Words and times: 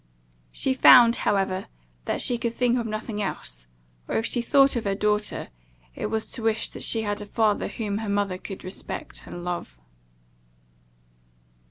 ]She 0.51 0.73
found 0.73 1.17
however 1.17 1.67
that 2.05 2.21
she 2.23 2.39
could 2.39 2.55
think 2.55 2.79
of 2.79 2.87
nothing 2.87 3.21
else; 3.21 3.67
or, 4.07 4.15
if 4.15 4.25
she 4.25 4.41
thought 4.41 4.75
of 4.75 4.85
her 4.85 4.95
daughter, 4.95 5.49
it 5.93 6.07
was 6.07 6.31
to 6.31 6.41
wish 6.41 6.69
that 6.69 6.81
she 6.81 7.03
had 7.03 7.21
a 7.21 7.25
father 7.27 7.67
whom 7.67 7.99
her 7.99 8.09
mother 8.09 8.39
could 8.39 8.63
respect 8.63 9.21
and 9.27 9.43
love. 9.45 9.77